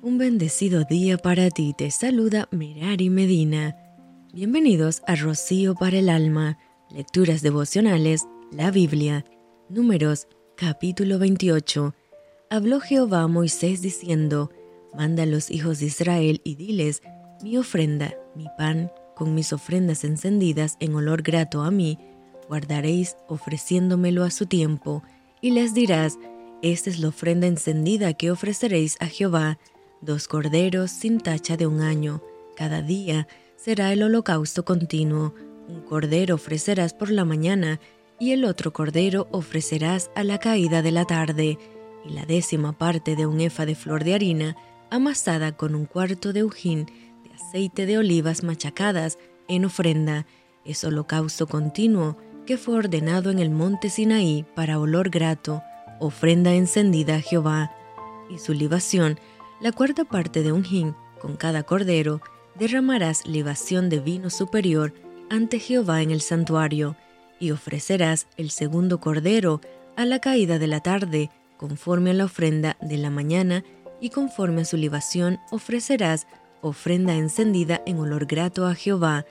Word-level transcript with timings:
Un 0.00 0.16
bendecido 0.16 0.84
día 0.84 1.18
para 1.18 1.50
ti, 1.50 1.74
te 1.76 1.90
saluda 1.90 2.48
Merari 2.52 3.10
Medina. 3.10 3.76
Bienvenidos 4.32 5.02
a 5.08 5.16
Rocío 5.16 5.74
para 5.74 5.98
el 5.98 6.08
Alma, 6.08 6.56
Lecturas 6.88 7.42
Devocionales, 7.42 8.24
la 8.52 8.70
Biblia, 8.70 9.24
Números, 9.68 10.28
capítulo 10.56 11.18
28. 11.18 11.96
Habló 12.48 12.78
Jehová 12.78 13.22
a 13.22 13.26
Moisés 13.26 13.82
diciendo, 13.82 14.52
Manda 14.96 15.24
a 15.24 15.26
los 15.26 15.50
hijos 15.50 15.80
de 15.80 15.86
Israel 15.86 16.42
y 16.44 16.54
diles, 16.54 17.02
mi 17.42 17.56
ofrenda, 17.56 18.14
mi 18.36 18.46
pan, 18.56 18.92
con 19.16 19.34
mis 19.34 19.52
ofrendas 19.52 20.04
encendidas 20.04 20.76
en 20.78 20.94
olor 20.94 21.22
grato 21.22 21.62
a 21.62 21.72
mí, 21.72 21.98
guardaréis 22.46 23.16
ofreciéndomelo 23.26 24.22
a 24.22 24.30
su 24.30 24.46
tiempo, 24.46 25.02
y 25.40 25.50
les 25.50 25.74
dirás, 25.74 26.18
esta 26.62 26.88
es 26.88 27.00
la 27.00 27.08
ofrenda 27.08 27.48
encendida 27.48 28.14
que 28.14 28.30
ofreceréis 28.30 28.96
a 29.00 29.06
Jehová, 29.06 29.58
dos 30.00 30.28
corderos 30.28 30.90
sin 30.90 31.20
tacha 31.20 31.56
de 31.56 31.66
un 31.66 31.80
año. 31.80 32.22
Cada 32.56 32.82
día 32.82 33.28
será 33.56 33.92
el 33.92 34.02
holocausto 34.02 34.64
continuo. 34.64 35.34
Un 35.68 35.82
cordero 35.82 36.34
ofrecerás 36.36 36.94
por 36.94 37.10
la 37.10 37.24
mañana 37.24 37.80
y 38.18 38.32
el 38.32 38.44
otro 38.44 38.72
cordero 38.72 39.28
ofrecerás 39.30 40.10
a 40.14 40.24
la 40.24 40.38
caída 40.38 40.82
de 40.82 40.92
la 40.92 41.04
tarde, 41.04 41.58
y 42.04 42.10
la 42.10 42.24
décima 42.24 42.76
parte 42.76 43.16
de 43.16 43.26
un 43.26 43.40
efa 43.40 43.66
de 43.66 43.74
flor 43.74 44.04
de 44.04 44.14
harina 44.14 44.56
amasada 44.90 45.56
con 45.56 45.74
un 45.74 45.84
cuarto 45.84 46.32
de 46.32 46.44
ujín 46.44 46.86
de 47.24 47.34
aceite 47.34 47.86
de 47.86 47.98
olivas 47.98 48.42
machacadas 48.42 49.18
en 49.48 49.64
ofrenda. 49.64 50.26
Es 50.64 50.84
holocausto 50.84 51.46
continuo 51.46 52.16
que 52.46 52.56
fue 52.56 52.76
ordenado 52.76 53.30
en 53.30 53.38
el 53.38 53.50
monte 53.50 53.90
Sinaí 53.90 54.44
para 54.54 54.78
olor 54.78 55.10
grato 55.10 55.62
ofrenda 56.00 56.54
encendida 56.54 57.16
a 57.16 57.20
Jehová, 57.20 57.72
y 58.30 58.38
su 58.38 58.52
libación, 58.52 59.18
la 59.60 59.72
cuarta 59.72 60.04
parte 60.04 60.42
de 60.42 60.52
un 60.52 60.64
hin 60.64 60.94
con 61.20 61.36
cada 61.36 61.64
cordero, 61.64 62.20
derramarás 62.58 63.26
libación 63.26 63.88
de 63.88 64.00
vino 64.00 64.30
superior 64.30 64.94
ante 65.30 65.58
Jehová 65.58 66.02
en 66.02 66.10
el 66.10 66.20
santuario, 66.20 66.96
y 67.40 67.50
ofrecerás 67.50 68.26
el 68.36 68.50
segundo 68.50 69.00
cordero 69.00 69.60
a 69.96 70.04
la 70.04 70.20
caída 70.20 70.58
de 70.58 70.66
la 70.66 70.80
tarde, 70.80 71.30
conforme 71.56 72.10
a 72.10 72.14
la 72.14 72.24
ofrenda 72.24 72.76
de 72.80 72.98
la 72.98 73.10
mañana, 73.10 73.64
y 74.00 74.10
conforme 74.10 74.62
a 74.62 74.64
su 74.64 74.76
libación 74.76 75.38
ofrecerás 75.50 76.26
ofrenda 76.60 77.14
encendida 77.14 77.82
en 77.86 77.98
olor 77.98 78.26
grato 78.26 78.66
a 78.66 78.74
Jehová. 78.74 79.26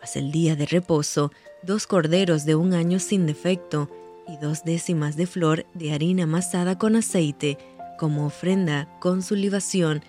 Mas 0.00 0.16
el 0.16 0.30
día 0.30 0.56
de 0.56 0.66
reposo, 0.66 1.32
dos 1.62 1.86
corderos 1.86 2.44
de 2.44 2.54
un 2.54 2.74
año 2.74 2.98
sin 2.98 3.26
defecto, 3.26 3.90
y 4.26 4.36
dos 4.38 4.64
décimas 4.64 5.16
de 5.16 5.26
flor 5.26 5.66
de 5.74 5.92
harina 5.92 6.24
amasada 6.24 6.78
con 6.78 6.96
aceite, 6.96 7.58
como 8.04 8.26
ofrenda 8.26 8.86
con 9.00 9.22
su 9.22 9.34
libación. 9.34 10.02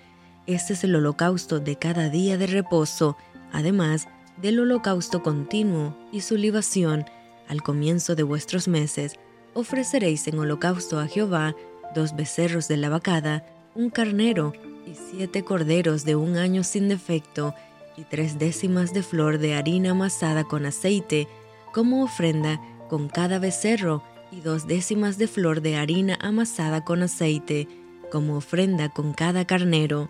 Este 0.47 0.73
es 0.73 0.83
el 0.83 0.97
holocausto 0.97 1.61
de 1.61 1.77
cada 1.77 2.09
día 2.09 2.37
de 2.37 2.45
reposo, 2.45 3.15
además 3.53 4.09
del 4.35 4.59
holocausto 4.59 5.23
continuo 5.23 5.95
y 6.11 6.19
su 6.19 6.35
libación. 6.35 7.05
Al 7.47 7.63
comienzo 7.63 8.13
de 8.13 8.23
vuestros 8.23 8.67
meses, 8.67 9.17
ofreceréis 9.53 10.27
en 10.27 10.37
holocausto 10.37 10.99
a 10.99 11.07
Jehová 11.07 11.55
dos 11.95 12.17
becerros 12.17 12.67
de 12.67 12.75
la 12.75 12.89
vacada, 12.89 13.45
un 13.75 13.89
carnero 13.89 14.51
y 14.85 14.95
siete 14.95 15.45
corderos 15.45 16.03
de 16.03 16.17
un 16.17 16.35
año 16.35 16.65
sin 16.65 16.89
defecto, 16.89 17.55
y 17.95 18.03
tres 18.03 18.37
décimas 18.37 18.93
de 18.93 19.03
flor 19.03 19.37
de 19.37 19.53
harina 19.53 19.91
amasada 19.91 20.43
con 20.43 20.65
aceite, 20.65 21.29
como 21.71 22.03
ofrenda 22.03 22.59
con 22.89 23.07
cada 23.07 23.39
becerro 23.39 24.03
y 24.33 24.41
dos 24.41 24.67
décimas 24.67 25.17
de 25.17 25.29
flor 25.29 25.61
de 25.61 25.77
harina 25.77 26.17
amasada 26.19 26.83
con 26.83 27.03
aceite, 27.03 27.69
como 28.15 28.37
ofrenda 28.37 28.87
con 28.87 29.11
cada 29.11 29.43
carnero, 29.43 30.09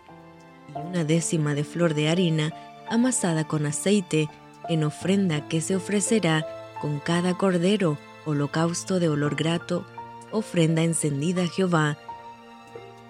y 0.70 0.78
una 0.78 1.04
décima 1.04 1.56
de 1.56 1.64
flor 1.64 1.96
de 1.96 2.08
harina 2.08 2.54
amasada 2.88 3.48
con 3.48 3.66
aceite, 3.66 4.30
en 4.70 4.84
ofrenda 4.84 5.48
que 5.48 5.60
se 5.60 5.76
ofrecerá 5.76 6.46
con 6.80 7.00
cada 7.00 7.36
cordero, 7.36 7.98
holocausto 8.28 9.00
de 9.00 9.10
olor 9.10 9.36
grato, 9.36 9.88
ofrenda 10.32 10.84
encendida 10.84 11.46
a 11.46 11.48
Jehová, 11.48 11.98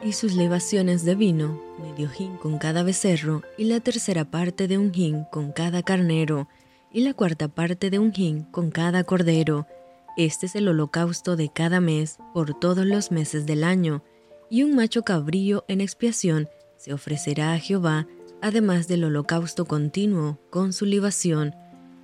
y 0.02 0.14
sus 0.14 0.34
libaciones 0.34 1.04
de 1.04 1.16
vino, 1.16 1.60
medio 1.78 2.10
hin 2.18 2.38
con 2.38 2.58
cada 2.58 2.82
becerro, 2.82 3.42
y 3.58 3.66
la 3.66 3.82
tercera 3.82 4.24
parte 4.24 4.70
de 4.70 4.78
un 4.78 4.94
hin 4.96 5.26
con 5.30 5.52
cada 5.52 5.84
carnero, 5.84 6.48
y 6.90 7.02
la 7.02 7.14
cuarta 7.14 7.50
parte 7.50 7.90
de 7.90 8.00
un 8.00 8.14
hin 8.16 8.44
con 8.44 8.72
cada 8.72 9.04
cordero. 9.04 9.68
Este 10.16 10.46
es 10.46 10.56
el 10.56 10.70
holocausto 10.70 11.36
de 11.36 11.50
cada 11.50 11.82
mes 11.82 12.18
por 12.34 12.58
todos 12.58 12.86
los 12.86 13.12
meses 13.12 13.46
del 13.46 13.66
año, 13.66 14.02
y 14.50 14.64
un 14.64 14.76
macho 14.76 15.04
cabrío 15.04 15.66
en 15.68 15.82
expiación 15.82 16.50
se 16.78 16.94
ofrecerá 16.94 17.54
a 17.54 17.60
Jehová, 17.60 18.08
además 18.42 18.88
del 18.88 19.04
holocausto 19.04 19.66
continuo 19.66 20.40
con 20.50 20.74
su 20.74 20.86
libación. 20.86 21.56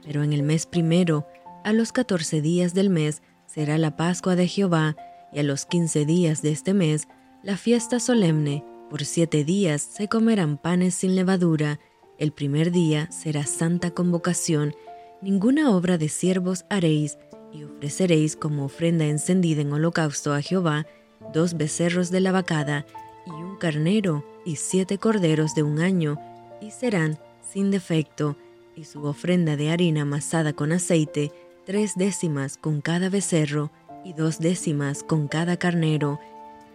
Pero 0.04 0.24
en 0.24 0.34
el 0.34 0.44
mes 0.44 0.66
primero, 0.66 1.28
a 1.64 1.74
los 1.74 1.92
catorce 1.92 2.42
días 2.42 2.74
del 2.74 2.90
mes, 2.90 3.22
será 3.46 3.78
la 3.78 3.96
Pascua 3.96 4.36
de 4.36 4.48
Jehová, 4.48 4.96
y 5.34 5.40
a 5.40 5.44
los 5.44 5.66
quince 5.66 6.06
días 6.06 6.42
de 6.42 6.52
este 6.52 6.74
mes, 6.74 7.08
la 7.44 7.58
fiesta 7.58 8.00
solemne. 8.00 8.66
Por 8.90 9.06
siete 9.06 9.44
días 9.44 9.82
se 9.82 10.08
comerán 10.08 10.58
panes 10.58 10.96
sin 10.96 11.16
levadura, 11.16 11.80
el 12.18 12.32
primer 12.32 12.72
día 12.72 13.10
será 13.12 13.46
santa 13.46 13.92
convocación, 13.92 14.76
ninguna 15.22 15.76
obra 15.76 15.98
de 15.98 16.10
siervos 16.10 16.66
haréis, 16.70 17.18
y 17.54 17.64
ofreceréis 17.64 18.36
como 18.36 18.66
ofrenda 18.66 19.06
encendida 19.06 19.62
en 19.62 19.74
holocausto 19.74 20.34
a 20.34 20.42
Jehová 20.42 20.88
dos 21.34 21.56
becerros 21.56 22.12
de 22.12 22.20
la 22.20 22.32
vacada, 22.32 22.86
y 23.26 23.32
un 23.32 23.58
carnero, 23.58 24.26
y 24.46 24.56
siete 24.56 24.98
corderos 24.98 25.56
de 25.56 25.64
un 25.64 25.80
año, 25.80 26.18
y 26.62 26.72
serán 26.72 27.20
sin 27.42 27.72
defecto, 27.72 28.36
y 28.76 28.86
su 28.86 29.06
ofrenda 29.06 29.56
de 29.56 29.72
harina 29.72 30.02
amasada 30.02 30.54
con 30.54 30.72
aceite, 30.72 31.32
tres 31.66 31.94
décimas 31.96 32.58
con 32.58 32.82
cada 32.82 33.10
becerro, 33.10 33.72
y 34.04 34.14
dos 34.14 34.40
décimas 34.40 35.04
con 35.04 35.28
cada 35.28 35.58
carnero, 35.58 36.20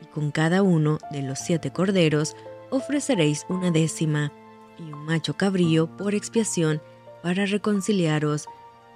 y 0.03 0.07
con 0.07 0.31
cada 0.31 0.63
uno 0.63 0.99
de 1.11 1.23
los 1.23 1.39
siete 1.39 1.73
corderos 1.73 2.37
ofreceréis 2.71 3.47
una 3.49 3.71
décima 3.71 4.33
y 4.79 4.83
un 4.83 5.05
macho 5.05 5.35
cabrío 5.35 5.89
por 5.97 6.15
expiación 6.15 6.81
para 7.23 7.47
reconciliaros. 7.47 8.47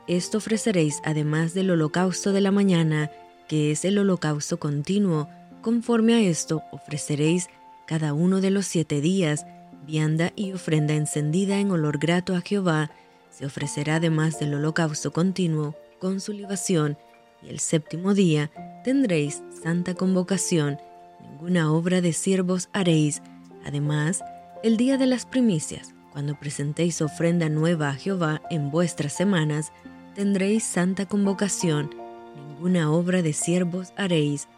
Esto 0.06 0.38
ofreceréis 0.38 1.00
además 1.04 1.54
del 1.54 1.70
holocausto 1.70 2.32
de 2.32 2.40
la 2.40 2.50
mañana, 2.50 3.10
que 3.48 3.72
es 3.72 3.84
el 3.84 3.98
holocausto 3.98 4.58
continuo. 4.58 5.28
Conforme 5.62 6.14
a 6.14 6.20
esto 6.20 6.62
ofreceréis 6.72 7.48
cada 7.86 8.14
uno 8.14 8.40
de 8.40 8.50
los 8.50 8.66
siete 8.66 9.00
días 9.00 9.46
vianda 9.86 10.32
y 10.36 10.52
ofrenda 10.52 10.94
encendida 10.94 11.58
en 11.58 11.70
olor 11.70 11.98
grato 11.98 12.34
a 12.34 12.40
Jehová. 12.40 12.90
Se 13.30 13.46
ofrecerá 13.46 13.96
además 13.96 14.38
del 14.38 14.54
holocausto 14.54 15.12
continuo 15.12 15.74
con 15.98 16.20
su 16.20 16.32
libación. 16.32 16.96
Y 17.42 17.48
el 17.48 17.58
séptimo 17.60 18.14
día 18.14 18.50
tendréis 18.84 19.42
santa 19.62 19.94
convocación. 19.94 20.78
Ninguna 21.20 21.72
obra 21.72 22.00
de 22.00 22.12
siervos 22.12 22.68
haréis. 22.72 23.22
Además, 23.64 24.22
el 24.62 24.76
día 24.76 24.96
de 24.98 25.06
las 25.06 25.26
primicias, 25.26 25.94
cuando 26.12 26.38
presentéis 26.38 27.00
ofrenda 27.02 27.48
nueva 27.48 27.90
a 27.90 27.94
Jehová 27.94 28.42
en 28.50 28.70
vuestras 28.70 29.12
semanas, 29.12 29.72
tendréis 30.14 30.64
santa 30.64 31.06
convocación, 31.06 31.90
ninguna 32.34 32.90
obra 32.90 33.22
de 33.22 33.32
siervos 33.32 33.92
haréis, 33.96 34.48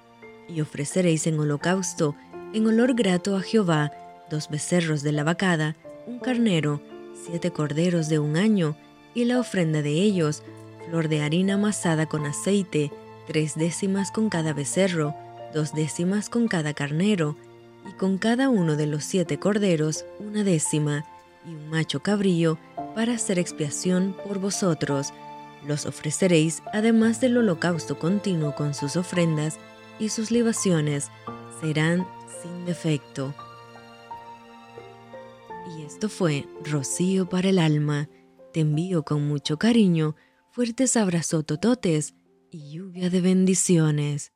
y 0.49 0.61
ofreceréis 0.61 1.27
en 1.27 1.39
holocausto, 1.39 2.15
en 2.53 2.67
olor 2.67 2.95
grato 2.95 3.37
a 3.37 3.41
Jehová, 3.41 3.93
dos 4.31 4.49
becerros 4.49 5.03
de 5.03 5.13
la 5.13 5.25
vacada, 5.25 5.77
un 6.07 6.19
carnero, 6.19 6.83
siete 7.27 7.51
corderos 7.51 8.09
de 8.09 8.19
un 8.19 8.37
año, 8.37 8.77
y 9.15 9.25
la 9.25 9.39
ofrenda 9.39 9.83
de 9.83 9.93
ellos, 9.93 10.43
flor 10.87 11.09
de 11.09 11.23
harina 11.23 11.55
amasada 11.55 12.07
con 12.07 12.27
aceite, 12.27 12.91
tres 13.27 13.55
décimas 13.55 14.11
con 14.11 14.29
cada 14.29 14.53
becerro, 14.53 15.15
dos 15.55 15.75
décimas 15.75 16.29
con 16.29 16.49
cada 16.49 16.75
carnero, 16.75 17.37
y 17.89 17.93
con 17.93 18.19
cada 18.19 18.49
uno 18.49 18.77
de 18.77 18.87
los 18.87 19.05
siete 19.05 19.39
corderos 19.39 20.05
una 20.19 20.45
décima, 20.45 21.05
y 21.47 21.51
un 21.51 21.71
macho 21.71 22.01
cabrío, 22.01 22.59
para 22.95 23.15
hacer 23.15 23.39
expiación 23.39 24.15
por 24.27 24.39
vosotros. 24.39 25.13
Los 25.67 25.87
ofreceréis 25.87 26.63
además 26.73 27.21
del 27.21 27.37
holocausto 27.37 27.99
continuo 27.99 28.55
con 28.55 28.75
sus 28.75 28.97
ofrendas 28.97 29.59
y 30.03 30.09
sus 30.09 30.33
libaciones, 30.33 31.11
serán 31.61 32.07
sin 32.43 32.65
defecto. 32.65 33.33
Y 35.77 35.83
esto 35.83 36.09
fue 36.09 36.45
Rocío 36.65 37.29
para 37.29 37.51
el 37.51 37.61
alma. 37.61 38.09
Te 38.53 38.61
envío 38.61 39.05
con 39.05 39.27
mucho 39.29 39.59
cariño, 39.59 40.17
fuertes 40.51 40.97
abrazos 40.97 41.47
tototes 41.47 42.15
y 42.51 42.73
lluvia 42.73 43.11
de 43.11 43.21
bendiciones. 43.21 44.32